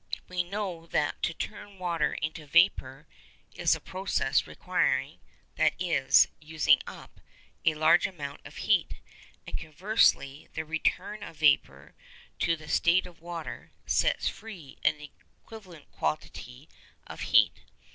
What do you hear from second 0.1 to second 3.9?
We know that to turn water into vapour is a